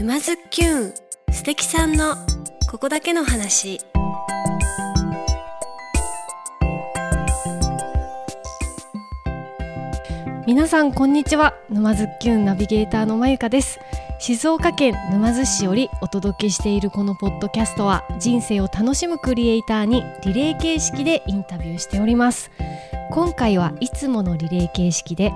[0.00, 0.94] 沼津きゅん
[1.30, 2.16] 素敵さんの
[2.70, 3.82] ここだけの話。
[10.46, 11.52] 皆さんこんにちは。
[11.68, 13.78] 沼津きゅんナビゲーターのまゆかです。
[14.18, 22.50] 静岡県沼津市よりお届けしているこのポッドキャストは人生を楽しむクリエイターにリレー形式でインタビューしております。
[23.10, 25.32] 今回はいつものリレー形式で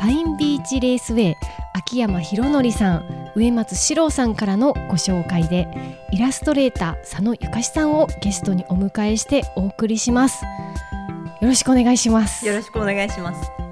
[0.00, 1.36] パインビーチレースウェイ
[1.74, 5.68] 秋山博則さん植松史郎さんからのご紹介で
[6.12, 13.65] イラストレーター佐野ゆかしさんをゲストにお迎えしてお送りしますよろしくお願いしますよろしくお願いします。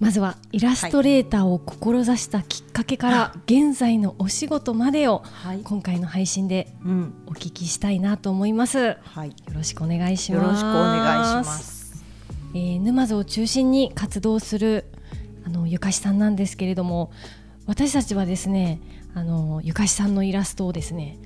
[0.00, 5.60] まずはイラストレーターを志したきっかけから現在のお仕事までをはい。
[5.62, 7.14] 今回の配信でうん。
[7.28, 9.32] お聞きしたいなと思いますよはい。
[9.52, 12.04] ろしくお願いしよますろしくお願いします。
[12.54, 14.86] えー沼津を中心に活動する
[15.46, 17.10] あのゆかしさんなんですけれども
[17.66, 18.80] 私たちはですね
[19.14, 21.18] あのゆかしさんのイラストをですね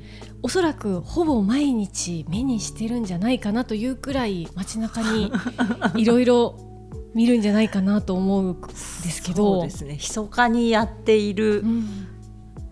[0.42, 5.33] おそらくほぼ毎日目にしてるんじゃないかなというくらい街中に
[5.97, 6.56] いろいろ
[7.17, 9.61] 見るんじゃないかなと思うんですけど。
[9.61, 9.95] そうですね。
[9.95, 12.08] 密かにやっているうん。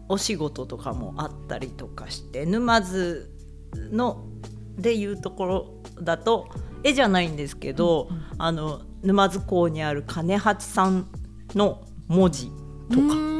[0.06, 3.30] お仕事とかもあったりとかして、沼津
[3.90, 4.26] の
[4.76, 6.50] でいうところだと
[6.84, 11.06] 絵じゃないんですけど、あの沼津港にある金八さん
[11.54, 12.50] の文字
[12.92, 13.34] とか。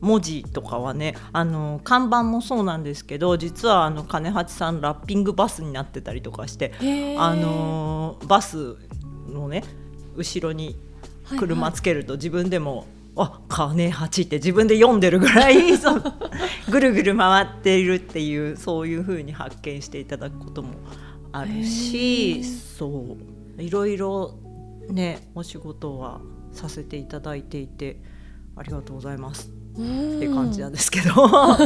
[0.00, 6.72] 文字とかはねあの看板もそうなんですけど実はあの金八さんラッピングバスになってたりとかして
[7.18, 8.76] あのーバス
[9.36, 9.62] のね
[10.16, 10.76] 後ろに
[11.38, 16.02] 車つけると自分でも「あ金八」って自分で読んでるぐらい そう
[16.70, 20.70] ぐるぐる回っているっていうそういう風に発見していただくことも
[21.32, 22.78] あるへしー。
[22.78, 23.16] そ
[23.58, 24.34] ういろいろ
[24.88, 26.20] ねお仕事は
[26.52, 28.00] させていただいていて
[28.56, 31.58] ありがとうございますうんって感じなんですけど、は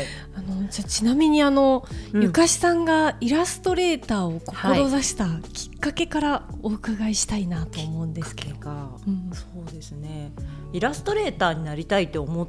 [0.00, 2.22] い、あのじゃあちなみにあの、うん。
[2.22, 8.56] ゆかしさんがイラストレーターを志したきっかけからお伺いしたいなと思うんですけど。
[8.58, 9.30] がうん。
[9.32, 10.32] そうですね。
[10.72, 12.46] イラストレーターになりたいって思っ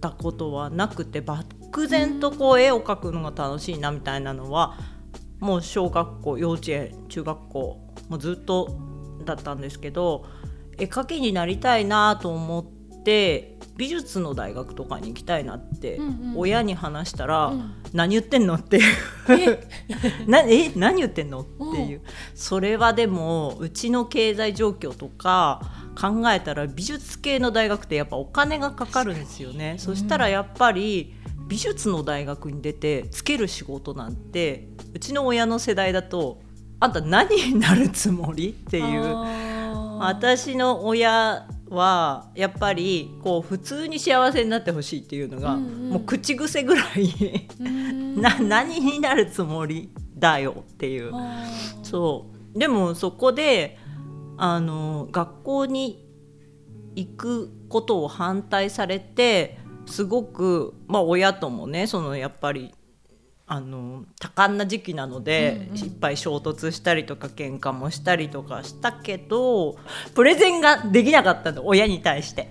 [0.00, 4.78] たことはなくて漠然とこう絵を描くのが楽しいなみたいなのは
[5.40, 8.78] もう小学校幼稚園中学校もうずっと
[9.24, 10.26] だったんですけど
[10.78, 12.73] 絵描きになりたいなと思って
[13.76, 16.00] 美術の大学とかに行きたいなって
[16.36, 17.74] 親に話したら、うん。
[17.92, 18.82] 何言ってんのっていう。
[19.28, 19.68] え？
[20.26, 20.72] なえ？
[20.76, 22.02] 何言ってんのっていう。
[22.34, 25.60] それはでもうちの経済状況とか
[26.00, 29.76] 考えたら美術系の大学ってやっぱお金がかかるんですよね。
[29.78, 31.14] そしたらやっぱり
[31.48, 36.40] 美術の大学に出てつける仕事なんてうちの親の世代だと
[36.80, 38.50] あんた何になるつもり？
[38.50, 39.54] っていう。
[39.98, 45.90] 私の親はやっぱりこう普通に幸せになってほしいっていうのが、うんうん。
[45.90, 48.16] もう口癖ぐらいうん。
[48.22, 51.12] な何になるつもりだよっていう。
[51.82, 52.58] そう。
[52.58, 53.78] でもそこで
[54.36, 56.06] あの学校に
[56.94, 62.72] 行くことを反対されてすごく、まあ、親ともねそのやっぱり
[63.46, 65.84] あの多感な時期なので、うんうん。
[65.84, 69.76] いっぱい衝突したりとか喧嘩もしたりとかしたけど
[70.14, 72.48] プレゼンができなかったの親に対して。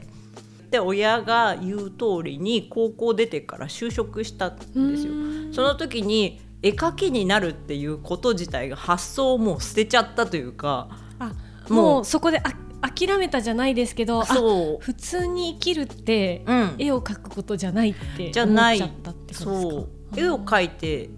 [0.70, 5.14] で親が言う通りに高校出てから就職したんですよ。
[5.14, 5.16] う
[5.50, 5.54] ん。
[5.54, 10.90] その時に絵描きになるっていうこと自体が発想をもう捨てちゃったというか
[11.20, 11.34] あ
[11.70, 12.54] もうそこであ
[12.90, 19.52] 諦めたじゃないですけどあそ普通に生きるってう、うん、絵を描くことじゃないってじゃない思っちゃったってことですか？
[19.52, 21.09] そう絵を描いて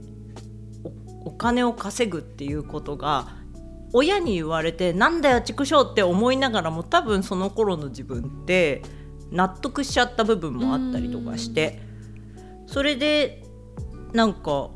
[1.25, 3.29] お金を稼ぐっていうことが
[3.94, 8.81] 親に言われてなんだよ畜生って思いながらも多分その頃の自分って
[9.31, 11.81] 納得しちゃった部分もあったりとかして
[12.67, 13.44] それで
[14.13, 14.69] なんか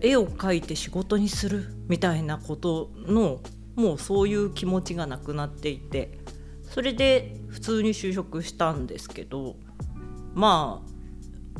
[0.00, 3.40] 絵を描いて仕事にするみたいなことの
[3.74, 6.18] もうそういう気持ちがなくなっていて
[6.62, 9.56] それで普通に就職したんですけど
[10.34, 10.97] まあ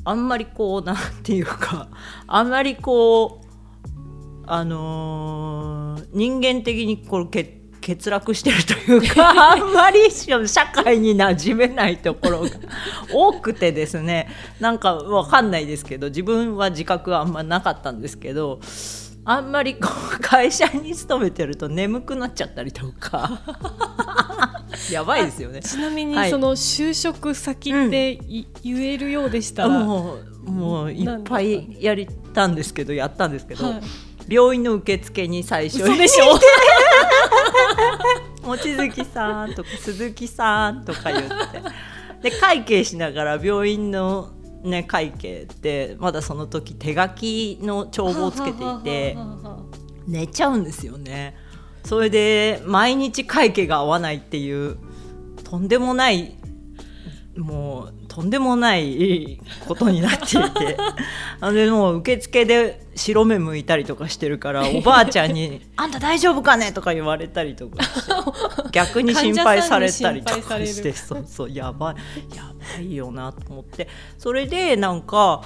[0.04, 1.88] あんまりこうなんていうか
[2.26, 3.48] あんまりこう
[4.46, 12.48] あのー人間的にこうけ欠落してるというか あんまり社会に馴染めないところが
[13.12, 14.28] 多くてですね。
[14.60, 18.60] なんかわかんないですけど自分は自覚はあんまなかったんですけど
[19.30, 23.42] あんまりこう会社に勤めてると眠くなっちゃったりとか。
[24.90, 25.60] やばいですよね。
[25.60, 26.30] ちなみにはい。
[26.30, 29.80] その就職先ってい、言えるようでしたら。
[29.80, 30.16] も
[30.46, 33.80] うもういっぱいやりたんですけどやったんですけど、はい。
[34.34, 36.38] 病院の受付に最初嘘でしょ。
[38.48, 41.28] 望月さんとか鈴木さんとか言って。
[42.22, 44.31] で会計しながら病院の、
[44.62, 49.16] ね、会計ってまだその時手書きの帳簿をつけていて
[50.06, 51.37] 寝ちゃうんですよね。
[51.84, 54.76] それで毎日会計が合わないっていう
[55.44, 56.37] とんでもない
[57.37, 59.38] もうとんでもない
[59.69, 60.76] ことになっていて。
[61.41, 67.79] あでもう受付で白目向いたりとかしてるから おばあちゃんに「あんた大丈夫かね?」とか言われたりとか
[68.73, 73.87] 逆に心配されたりとかしてそうそうやばいやばいよなと思って。
[74.19, 75.43] それでなんか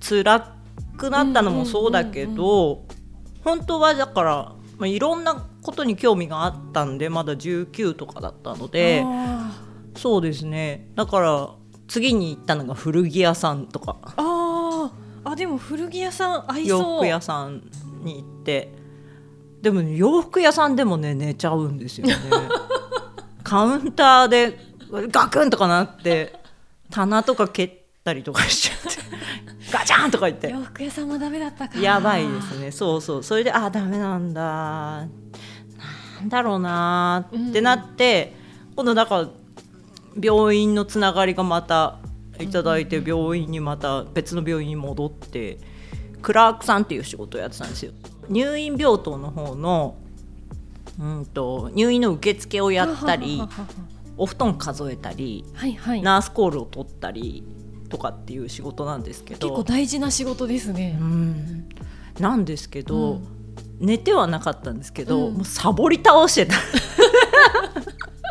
[0.00, 0.54] 辛
[0.96, 2.82] くなったのもそうだけど
[3.44, 9.04] 本当はだから、まあ、いろんなことに興味があったんでまだ19とかだったので
[9.96, 10.88] そうですね。
[10.94, 11.59] だから
[11.90, 13.96] 次に行ったのが古着屋さんとか。
[14.16, 14.92] あ
[15.24, 16.78] あでも古着屋さん合いそう。
[16.78, 17.62] 洋服屋さん
[18.04, 18.72] に行って。
[19.60, 22.14] でも、ね、洋服屋さんでもね寝ちゃうんですよね。
[23.42, 24.56] カウンターで
[25.08, 26.40] ガクンとかなって
[26.90, 27.72] 棚とか蹴っ
[28.04, 29.00] たりとかしちゃって。
[29.76, 30.48] ガチャンとか言って。
[30.48, 31.76] 洋服屋さんもダメだったか。
[31.76, 32.70] やばいですね。
[32.70, 33.22] そうそう。
[33.24, 34.42] それであダメなんだ。
[34.42, 35.08] な
[36.20, 38.36] んだろうなってなって、
[38.76, 39.28] 今度だから
[40.18, 41.98] 病院のつながりがまた
[42.38, 45.58] いただいて病院にまた別の病院に戻って
[46.22, 47.92] クラークさんっていう仕事をやってたんですよ。
[48.28, 49.96] 入院病棟の方の
[50.98, 53.42] うんと入院の受付をやったり
[54.16, 56.02] お布団数えたりはいはい。
[56.02, 57.44] ナースコールを取ったり
[57.88, 59.48] とかっていう仕事なんですけど。
[59.48, 60.96] 結構大事な仕事ですね。
[61.00, 61.68] うん。
[62.18, 63.26] なんですけど、うん。
[63.80, 65.34] 寝てはなかったんですけど、うん。
[65.34, 66.54] もうサボり倒してた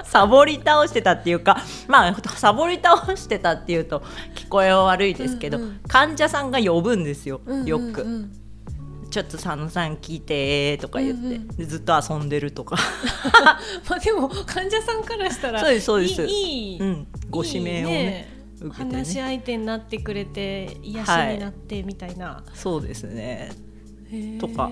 [0.09, 1.57] サボり倒してたっていうか
[1.87, 3.99] まあサボり倒してたっていうと
[4.33, 5.79] 聞こえは悪いですけど、うんうん。
[5.87, 7.67] 患者さんが呼ぶんですよ、うんうんうん。
[7.67, 8.29] よく。
[9.11, 11.47] ちょっと佐野さん聞いてとか言って、うんうん。
[11.49, 12.75] でずっと遊んでるとか、
[13.87, 16.25] まあでも患者さんからしたらそうですそうです。
[16.25, 18.27] いいいいうん、ご指名をね
[18.61, 18.97] いい受けてね。
[18.97, 23.51] 話し相手になってくれて癒しになってみたいな、そうですね
[24.39, 24.71] とか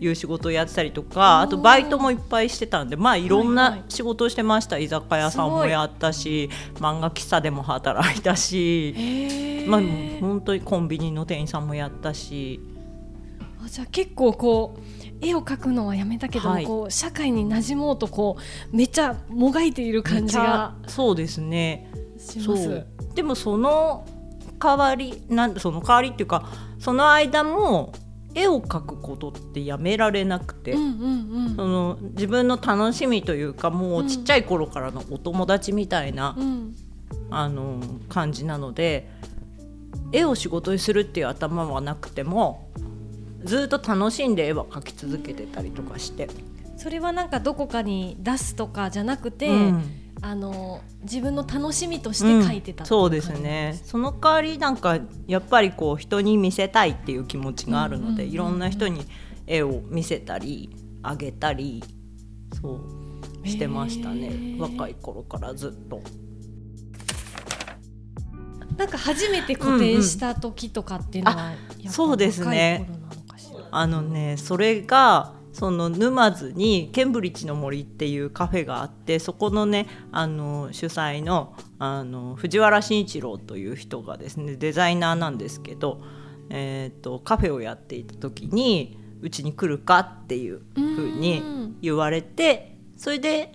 [0.00, 3.84] いう仕事をやってたりとかあとバイトもいっぱいしてたんでまあいろんはいはない。
[3.88, 9.80] 仕事をしてました、居酒屋さんもやったし漫画喫茶でも働いたし、まあ、
[10.20, 12.60] 本当にコンビニの店員さんもやったし。
[13.64, 14.80] あじゃあ結構こう
[15.20, 16.64] 絵を描くのはやめたけど、はい。
[16.64, 18.36] こう社会に馴染もうとこ
[18.72, 21.90] うめっちゃもがいている感じがそうですね。
[22.18, 22.86] します。
[23.16, 24.06] でもその
[24.60, 26.48] 代わりなんその代わりっていうか
[26.78, 27.92] その間も
[28.34, 36.74] 絵を描くことってやめられなくて、うんうんその自分の楽しみというかもうちっちゃい頃からのお友達みたいな、うんうん。
[37.30, 39.08] あの感じなので
[40.12, 42.70] 絵を仕事にするっていう頭はなくても
[43.44, 46.28] ずっと楽しんで絵は描き続けてたりとかして、
[46.76, 49.82] それはなんかどこかに出すとかじゃなくて、うん
[50.20, 53.80] あの自分の楽しみとして描いてたっていそうですね。
[53.84, 58.34] その代わりなんかやっぱりこう人に見せたいっていう気持ちがあるので、うんうんうんうん。
[58.34, 59.04] いろんな人に
[59.46, 60.70] 絵を見せたり
[61.02, 61.82] あげたり
[62.60, 62.80] そ
[63.44, 64.58] うしてましたね、へー。
[64.58, 66.02] 若い頃からずっと。
[68.76, 72.88] なんか初めて個展した時とかっていうのは、やっぱそうですね。
[73.70, 86.00] あのねそれがその沼津にケンブリッジの森っていうカフェがあってそこのねあの主催のあの藤原慎一郎という人がですねデザイナーなんですけど、
[86.48, 91.42] えー、とカフェをやっていた時にうちに来るかっていうふうに
[91.82, 93.52] 言われてそれで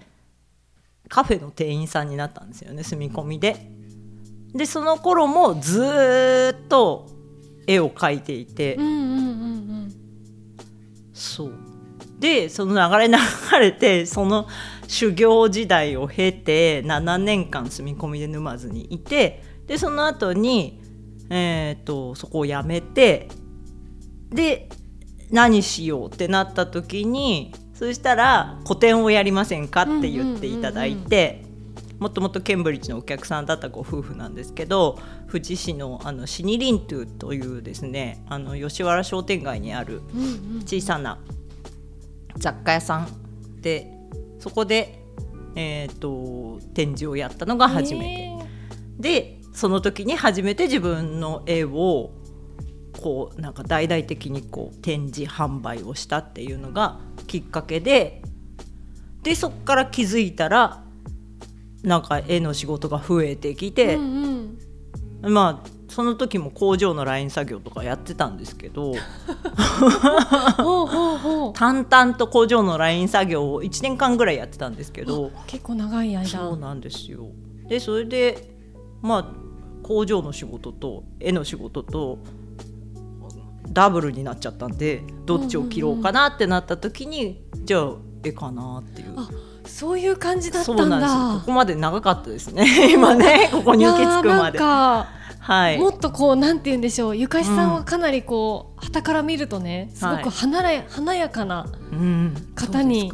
[1.07, 3.71] カフェの店員さんになったんですよね住み込みで。
[4.53, 7.07] でその頃もずーっと
[7.65, 8.75] 絵を描いていて。
[8.75, 10.03] うんうんうんうん
[11.13, 11.53] そう
[12.19, 13.15] でその流れ流
[13.59, 14.47] れてその
[14.87, 20.83] 修行時代を経て7年間住み込みで沼津にいてでその後に
[21.29, 23.27] えー、とそこを辞めて
[24.29, 24.69] で
[25.31, 31.43] 何しようってなった時にそしたら個展をやりませんかって言っていただいて。
[31.99, 34.99] もともとケンブリッジのお客さんだったご夫婦なんですけど
[35.31, 40.01] 富士市のあのシニリントゥというですねあの吉原商店街にある
[40.65, 41.17] 小さな
[42.37, 43.93] 雑貨屋さんで
[44.39, 44.99] そこで、
[45.55, 48.39] えー、と展示をやったのが初め
[48.99, 52.11] て、でその時に初めて自分の絵を
[53.01, 58.21] こうなんか大々的にこう展示販売をしたっていうのがきっかけで
[59.23, 60.83] でそこから気づいたら
[61.83, 64.57] なんか絵の仕事が増えてきて、うん
[65.21, 65.33] うん。
[65.33, 68.95] まあその時も工場のライン作業とかやってたんですけど
[71.53, 76.27] 淡々と工場のライン作業を1年間ぐらいやってたんですけど結構長い間。
[76.27, 77.27] そうなんですよ。
[77.67, 78.55] でそれで
[79.03, 79.25] まあ
[79.83, 82.17] 工場の仕事と絵の仕事と
[83.69, 89.13] ダブルになっちゃったんでどっちを切ろうかなってなった時に、じゃあ絵かなっていう。
[89.15, 89.29] あ
[89.65, 90.83] そういう感じだったそんだ。
[90.83, 91.39] うなんですよ。
[91.39, 92.65] ここまで長かったですね。
[92.91, 94.59] 今ねここに受け付くまで
[95.43, 95.77] はい。
[95.77, 97.17] もっとこうなんて言うんでしょう。
[97.17, 103.11] ゆかしさんはかなりこう、旗から見るとねすごく華や,、華やかなうん方に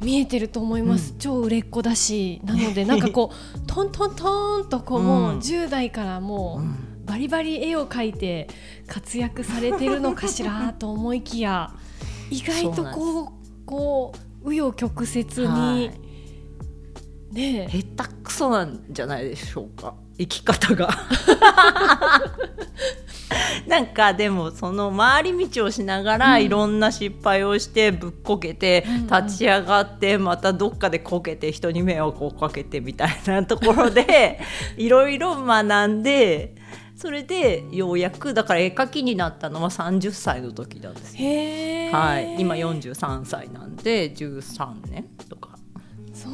[0.00, 2.40] 見えてると思います、超売れっ子だし。
[2.44, 5.38] なので なんかこうトントントンとこう、もううん。
[5.40, 7.04] 10代からもう、うん。
[7.04, 8.48] バリバリ絵を描いて
[8.86, 11.72] 活躍されてるのかしらと思いきや
[12.30, 13.26] 意外とこう
[13.64, 14.12] こ
[14.44, 17.34] う紆余曲折に、はい。
[17.34, 17.82] ねえ。
[17.96, 20.88] 下手くそなんじゃないでしょうか生き方が。
[23.66, 34.40] なんかでもその回り道をしながらいろんな失敗をしてぶっこけて立ち上がってまたどっかでこけて人に迷惑をかけてみたいなところで
[34.78, 36.54] いろいろ学んで
[36.96, 41.16] それでようやくだから絵描きになったのは30歳の時なんです
[41.92, 45.57] はい、今43歳なんで13年とか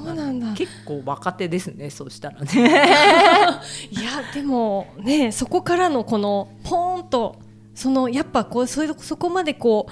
[0.04, 0.52] そうなんだ。
[0.54, 2.48] 結構若手ですねそうしたらね。
[3.90, 7.36] いやでもねそこからのこのポーンと
[7.74, 9.86] そのやっぱこうそれそこまでこ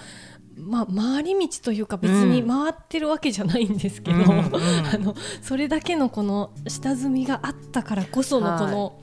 [0.57, 2.49] う、まあ、回り道というか別にうん。
[2.49, 4.37] 回ってるわけじゃないんですけど、うんうん。
[4.93, 9.01] あのそれだけのこの下積みがあったからこそのこの、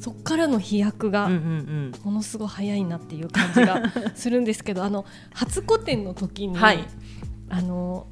[0.00, 3.82] そこからの飛躍がものすごい早いなっていう感じが
[4.14, 6.84] するんですけどあの初個展の時に、はい。
[7.48, 8.08] あの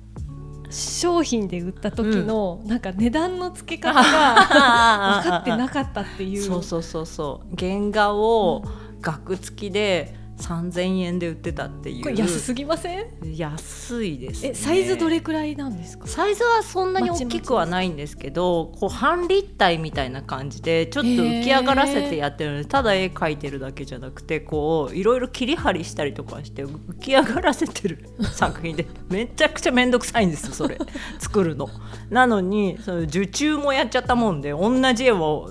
[0.75, 4.03] 商品で売った時の、なんか値段の付け方が
[5.23, 6.43] 分かってなかったっていう。
[6.43, 8.65] そうそうそうそう原画を
[9.01, 13.37] 額付きで3000円で売ってたっていうこれ安すぎません？
[13.37, 16.07] 安いです、ね、えサイズどれくらいなんですか？
[16.07, 30.79] サイズはそんなに大きくはないんですけどこう半立体みたいな感じでちょっと浮き上がらせてやってるのでただ絵描いてるだけじゃなくてこういろいろ切り張りしたりとかして浮き上がらせてる 作品でめちゃくちゃ面倒くさいんですよそれ
[31.19, 31.69] 作るの。
[32.11, 35.51] なのにその受注もやっちゃったもんで同じ絵を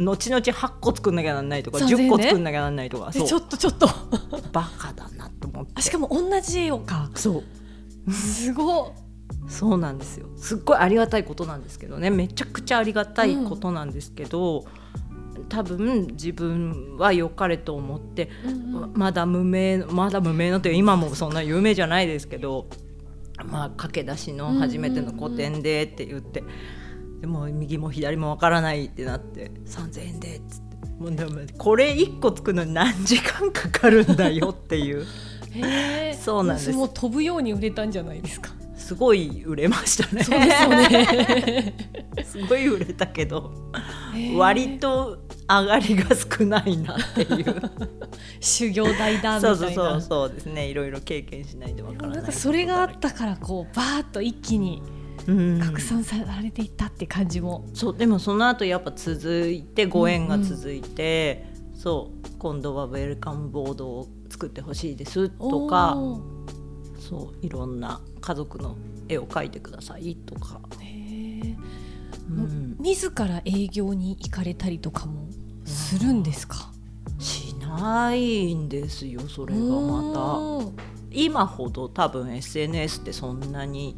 [0.00, 3.22] 後々8個作んなきゃなんないとか3000 10個作んなきゃなんないとか、そう。
[3.24, 3.86] えちょっとちょっと。
[4.52, 5.72] バカだなと思って。
[5.76, 7.10] あしかも同じ絵をか。
[7.14, 7.42] そ
[8.08, 8.12] う。
[8.12, 8.92] すごっ。
[9.48, 10.26] そうなんですよ。
[10.36, 12.08] すっごいありがたいことなんですけどね。
[12.10, 14.64] めちゃくちゃありがたいことなんですけど、
[15.48, 18.30] 多分自分は良かれと思って、
[18.94, 22.68] まだ無名まだ無名のという今もそんな有名じゃないですけど、
[23.44, 26.44] まあ、駆け出しの初めての個展でって言って、
[27.20, 30.70] でも右も左もわからないってなって3,000円でっつって。
[31.00, 35.06] もうでもこれ1個作るのに何時間かかるんだよっていう。
[36.20, 36.72] そうなんです。
[36.72, 38.52] もう飛ぶように売れたんじゃないですか。
[38.76, 40.24] すごい売れましたね。
[40.24, 41.74] そうですよね。
[42.24, 43.52] すごい売れたけど
[44.36, 47.62] 割と上がりが少ないなっていう。
[48.40, 49.56] 修行代だみたいうな。
[49.56, 50.68] そそうそうそうですね。
[50.68, 54.99] いろいろ経験しないとわからないなんかそれがあったからこうバーッと一気にうん
[55.60, 65.96] 拡散されていったって感じも、そうでもその後やっぱ続いてご縁が続いて、そう今度はウェルカムボードを作ってほしいですとか
[66.98, 68.76] そういろんな家族の
[69.08, 70.60] 絵を描いてくださいとか、
[72.30, 75.26] うん、自ら営業に行かれたりとかも
[75.64, 76.70] するんですか？
[77.18, 80.90] しないんですよそれがまた。
[81.12, 83.96] 今ほど多分 SNS ってそんなに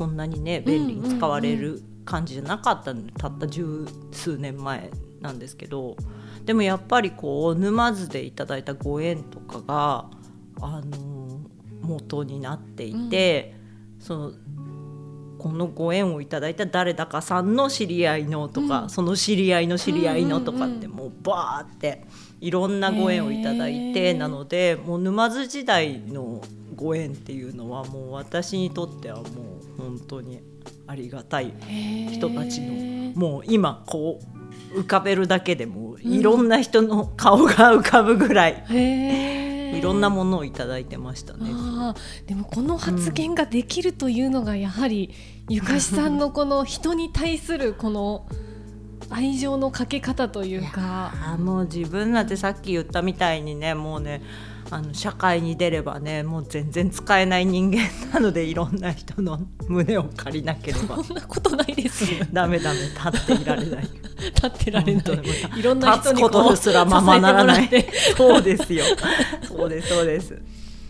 [0.00, 4.90] こんなにね便利に使われる感じじゃなかったのたった十数年前
[5.20, 5.94] なんですけど
[6.46, 10.06] でもやっぱりこう沼津でいただいたご縁とかが
[10.62, 11.40] あの
[11.82, 13.54] 元になっていて、
[13.98, 14.32] その
[15.38, 18.90] このご縁をいただいた誰だかさんの知り合いのとか、うん。
[18.90, 22.04] その知り合いの知り合いのとかってうんもうバーって
[22.40, 26.42] いろんなご縁をいただいてなのでもう沼津時代の
[26.74, 29.49] ご縁っていうのはもう私にとってはもう
[29.80, 30.42] 本当に
[30.86, 31.54] ありがたい
[32.12, 34.20] 人たちのもう今こ
[34.74, 41.50] う浮かべるだけでもういろんな人の顔が浮かぶぐらい、いろんなものをいただいてましたね。
[42.26, 45.12] でもこの発言ができるというのがやはり、
[45.48, 48.26] ゆかしさんのこの人に対するこの
[49.08, 51.12] 愛情のかけ方というか。
[51.24, 54.22] あもう自分なんてさっき言ったみたいにねもうね
[54.72, 57.80] あの社会に出ればねもう全然使えない人間
[58.12, 61.02] なのでいろんな人の胸を借りなければ。
[61.02, 62.04] そんなことないです。
[62.32, 63.82] ダメダメ立っていられない。
[64.34, 65.04] 立ってられない。
[65.56, 67.68] いろんな人に立つことすらままならない。
[68.16, 68.84] そうですよ。
[69.42, 70.40] そうですそうです。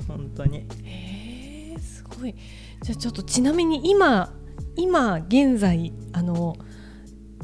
[0.06, 0.58] 本当に。
[0.84, 2.34] へえすごい。
[2.82, 4.32] じゃあちょっとちなみに今
[4.76, 6.56] 今現在あの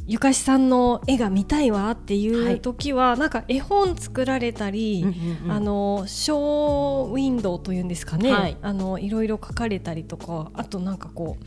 [0.07, 5.05] ゆかしさんの絵が見たいわっていう時は、なんか絵本作られたり、
[5.49, 8.57] あのショーウィンドウというんですかね、はい。
[8.63, 11.45] あのいろいろ書かれたりとかあとなんかこう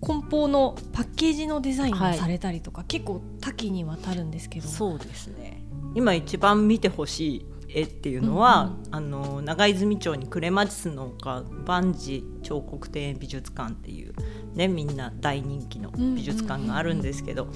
[0.00, 2.18] 梱包のパッケージのデザインをはい。
[2.18, 4.68] されたりとか、結構多岐にわたるんですけど。
[4.68, 5.62] そうですね。
[5.94, 14.14] 今一番見てほしい絵っていうのは、うんあの長泉町にクレマチスの丘万事彫刻庭園美術館っていう
[14.54, 17.48] ねみんな大人気の美術館があるんですけど、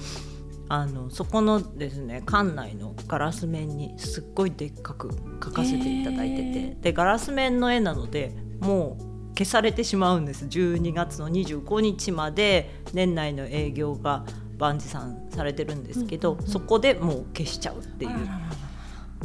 [0.69, 10.45] あのそこのですね館内のガラス面にすっごいでっかく描かせていただいてへてでガラス面の絵なのでもう消されてしまうんです。
[10.45, 14.25] 12月の25日まで年内の営業が
[14.57, 16.49] 万事さんされてるんですけど、うんうんうん。
[16.49, 18.11] そこでもう消しちゃうっていう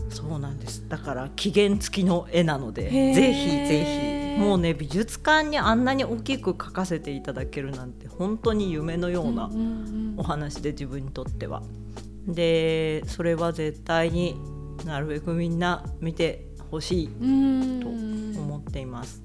[0.08, 0.88] そうなんです。
[0.88, 9.50] だから期限付きの絵なのでぜひぜひもうね美術館にあんなに大きく描かせていただけるなんて本当に夢のような
[10.16, 11.62] お話で自分にとっては。
[12.26, 14.36] でそれは絶対に
[14.84, 17.80] なるべくみんな見てほしいうん。
[17.80, 17.88] と
[18.40, 19.22] 思っています。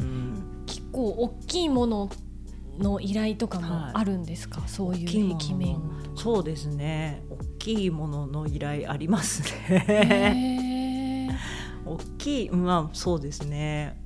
[0.00, 0.64] うん。
[0.66, 2.10] 結構大きいもの
[2.78, 3.70] の依頼とかはい。
[3.70, 5.80] もあるんですか、そういう大きいもの壁面
[6.14, 7.22] そうですね。
[7.30, 11.28] 大きいものの依頼ありますへね。
[11.84, 11.90] ー。
[11.90, 14.00] 大きいまあそうですね。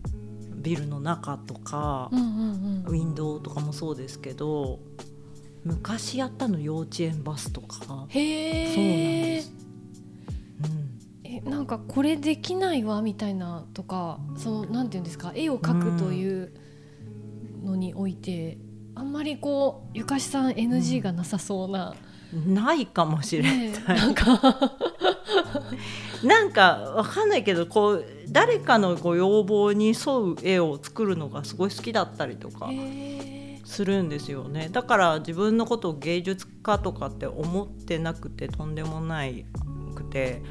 [0.57, 4.81] ビルの中とか、うんうんウィンドウとかもそうですけど
[5.65, 9.53] 昔やったの幼稚園バスとか、へえそうなんです。
[10.63, 10.91] うん、
[11.25, 15.33] えなんかこれできないわみたいなとかそのなんていうんですか？
[15.35, 16.53] 絵を描くという
[17.63, 18.59] のにおいて、
[18.95, 21.95] あんまりこうゆかしさん NG がなさそうな、
[22.33, 24.71] ないかもしれない、ねえなんか。
[26.23, 34.69] なんかわかんないけどこう誰かのご要望に沿う絵を作るのがすごい好きだったりとかへするんですよね。
[34.71, 39.47] だから自分のことを芸術家とかって思ってなくてとんでもない
[39.95, 40.43] くて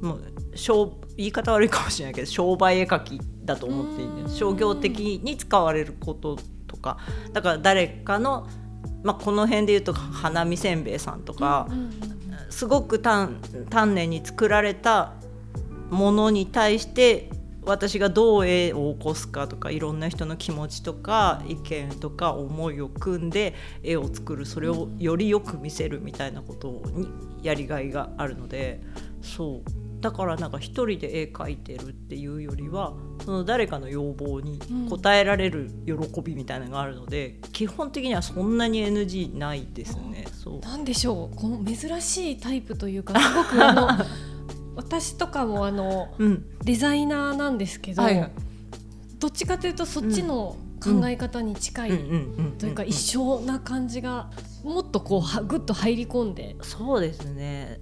[0.00, 0.22] もう
[0.54, 4.24] 商言い方悪いかもしれないけど商売絵描きだと思っていいん。
[4.24, 6.55] です商業的に使われることと
[6.94, 6.98] か。
[7.32, 8.46] だから誰かの、
[9.02, 11.68] まあ、この辺で言うと花見せんべいさんとか
[12.50, 15.14] すごく丹丹念に作られた
[15.90, 17.30] ものに対して
[17.66, 27.08] 私がどう絵を起こすかとかいろんな人の気持ちとか意見とか思いを組んで絵を作るそれをよりよく見せるみたいなことに
[27.42, 28.80] やりがいがあるので
[29.20, 40.28] そうだからなんか一人で絵描いてるっていうよりはその誰かの要望に応えられる喜びみたいなのがあるので、基本的にはそんなに NG ないですね。
[40.32, 40.60] そう。
[40.60, 41.36] なんでしょう。
[41.36, 43.88] この珍しいタイプというかすごくあの
[44.76, 46.44] 私とかもあのうん。
[46.62, 48.30] デザイナーなんですけど、はいはい。
[49.18, 51.90] どっちかというとそっちの考え方に近い、
[52.58, 54.30] というか一緒な感じが
[54.66, 56.56] もっとこうはぐっと入り込んで。
[56.62, 57.80] そうですね。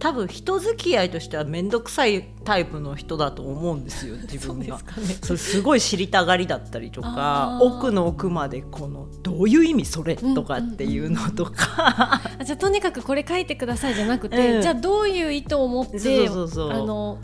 [0.00, 5.06] 多分人付き合いとしては面倒くさいタイプの人だと思うんですよ 自そう分がですかね。
[5.22, 14.62] そうすごい知りたがりだったりとか奥の奥までこのどういう意味それうんとかっていうのとか、あじゃあとにかくこれ書いてくださいじゃなくて、うん。
[14.62, 16.70] じゃあどういう意図を持ってそうそうそう。
[16.72, 17.18] あの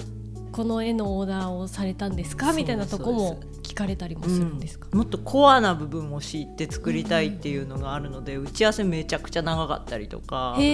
[0.52, 2.52] この絵のオーダーをされたんですか？
[2.52, 10.68] みたいなとこも聞かれたりもするんですか、もっとコアな部分を知って作りたいっていうのがあるので、打ち合わせめちゃくちゃ長かったりとかするん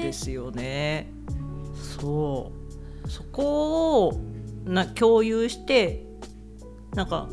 [0.00, 1.12] ですよね。
[2.00, 2.52] そ
[3.04, 3.10] う。
[3.10, 4.20] そこを
[4.64, 6.06] な共有して
[6.94, 7.28] なんか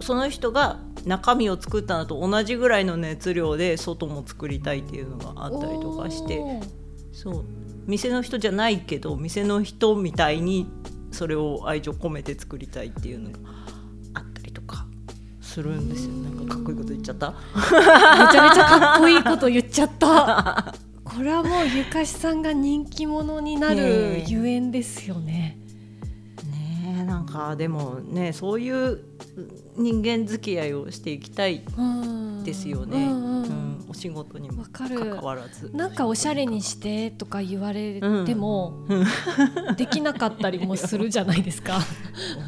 [0.00, 6.40] その人が中身を作ったのと同じぐらいの熱量で外も作りたいっていうのがあったりとかして。
[7.12, 7.44] そう。
[7.86, 10.68] 店の人じゃないけど店の人みたいに
[11.12, 13.38] それを愛情込めて作りたいっていうのが
[14.14, 14.86] あったりとか
[15.40, 16.12] するんですよ。
[16.12, 17.30] なんかかっこいいこと言っちゃった？
[17.30, 20.74] めちゃめちゃかっこいいこと言っちゃった。
[21.04, 25.58] これはもうゆかしさんが人気者になるゆえんですよね。
[26.44, 29.00] ねえなんかでもねそういう
[29.76, 32.44] 人間付き合いをしていきたいうん。
[32.44, 33.42] ですよね、うんうん。
[33.42, 33.86] うん。
[33.88, 34.98] お仕事にもわかる。
[34.98, 35.70] 関わらず。
[35.74, 39.06] なんかおしゃれにしてとか言われても、うん。
[39.76, 41.80] できなかったりもするじゃないですか。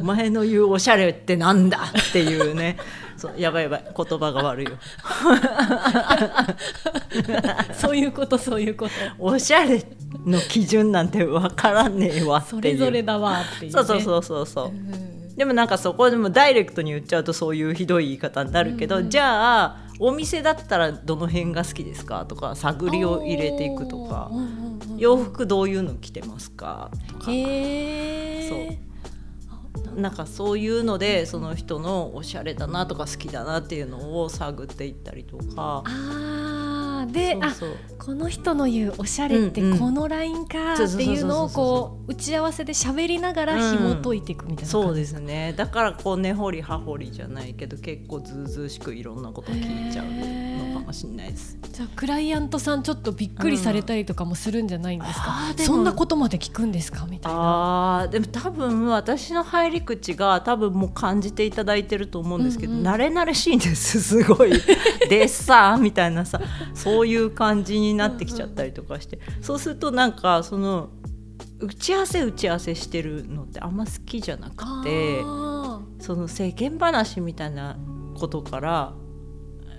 [0.00, 2.76] お前の言うおしゃれってなんだっていうね。
[3.16, 4.72] そうやばいやばい言葉が悪いよ。
[7.74, 8.92] そういうことそういうこと。
[9.18, 9.84] おしゃれ
[10.24, 12.60] の基準なんてわからねえわっていう。
[12.60, 13.72] それぞれだわっていう、ね。
[13.72, 19.10] そうそうそうそうそう、うんでもなんかそこでもダイレクトに言っちゃうとそういうひどい言い方になるけど、うんうん。
[19.10, 22.26] じゃあお店だったらどの辺が好きですか？
[22.26, 24.28] とか探りを入れていくとか。
[24.30, 24.62] うんうんうん
[24.98, 26.90] 洋服どういうの着てますか？
[27.08, 27.32] とか。
[27.32, 29.98] へー。
[29.98, 35.82] なんかそういうのでその人のおしゃれだなとか好きだなっていうのを探っていったりとか。
[35.86, 37.10] あー。
[37.10, 39.78] であそうそうこの人の言うおしゃれってうんうん。
[39.78, 45.54] このラインかっていうのをこう打ち合わせで喋りながら紐解いていくみたいなそうですね。
[45.56, 50.06] だからこう根掘り葉掘りじゃないけど結構ずうずうしくいろんなこと聞いちゃう
[50.74, 51.56] のかもしれないです。
[51.72, 55.66] じゃあクライアントさんちょっとびっくりされたりとかもするんじゃないんですか、あーでも。
[55.68, 57.06] そんなことまで聞くんですか？
[57.08, 58.00] みたいな。
[58.00, 62.86] あーでも多分私の入り口が多分もう感じていただいてると思うんですけど、うんうん。
[62.86, 64.02] 慣れ慣れしいんです。
[64.02, 64.52] すごい。
[65.08, 66.40] でさみたいなさ
[66.74, 70.90] そういう感じになってきちゃったりとかしてそうするとなんかその
[71.60, 77.78] 打ち合わせ打ち合わせしてるのってあんま好きじゃなくてあその世間話みたいな
[78.18, 78.94] ことから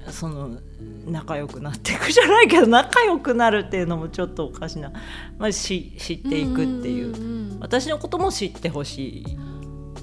[0.09, 0.59] その
[1.05, 4.91] 仲良くなっていくじゃないけど仲良くなるっていうのもちょっとおかしな、
[5.37, 7.17] まあ、し知っていくっていう。
[7.17, 9.23] んんん私のことも知ってほし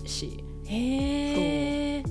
[0.05, 0.44] いし。
[0.66, 2.03] へえ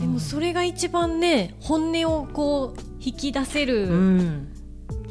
[0.00, 4.48] でもそれが一番ね本音をこう引き出せうるん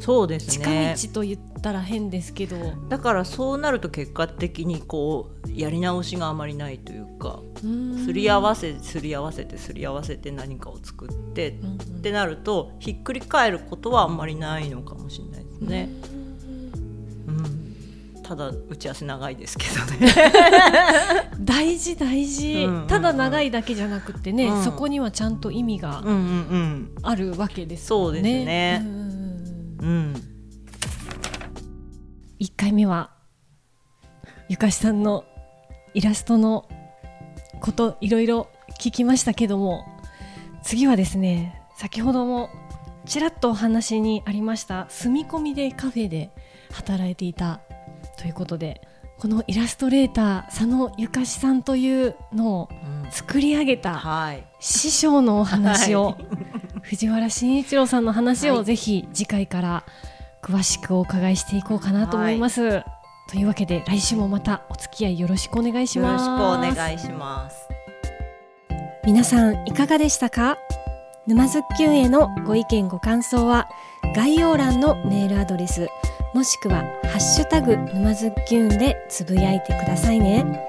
[0.00, 2.56] そうです近ね道と言ったら変ですけど、
[2.88, 8.04] だからそうなると結果的にこうやり直しがあまりないというかうん。
[8.04, 11.76] すり合わせすり合わせてすり合わせて何かを作ってうんうん。
[11.76, 15.90] ってなるとひっくり返ることはあんまりないのかもしれないですね。
[17.28, 20.14] うん、ただ打ち合わせ長いですけどね。
[21.40, 22.86] 大事大事、うんうんうん。
[22.86, 24.64] ただ長いだけじゃなくてね、うん。
[24.64, 26.02] そこにはちゃんと意味が
[27.02, 28.16] あるわけですもんね。
[28.16, 28.82] そうですね。
[28.82, 29.19] うん
[29.80, 30.14] うん。
[32.40, 33.10] 1回目は
[34.48, 35.24] ゆかしさんの
[35.94, 36.68] イラストの
[37.60, 38.48] こといろいろ
[38.80, 39.84] 聞きましたけども
[40.62, 42.48] 次はですね先ほども
[43.04, 46.30] ちらっとお話にありました住み込みでカフェで
[46.72, 47.60] 働いていた
[48.18, 48.80] ということで
[49.18, 54.46] このイラストレーター佐野ゆかしさんというのをうん作り上げたはい。
[54.60, 56.49] 師匠のお話を、はい
[56.82, 59.84] 藤原慎一郎さんの話はいをぜひ次回から
[60.42, 62.82] 詳しくお伺いしていこうかなと思います。
[63.28, 66.72] というわけで来週もまたお付き合いよろしくお願いしよろします。
[66.72, 67.68] くお願いします。
[69.04, 70.56] 皆さんいかがでしたか？
[71.26, 73.68] 沼津きゅんへのご意見ご感想は
[74.16, 75.86] 概要欄のメールアドレス
[76.34, 80.66] もしくはハッシュタグ沼津きゅんでつぶやいてくださいね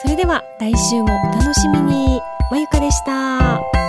[0.00, 3.79] それでは来週もお楽しみにまゆかでした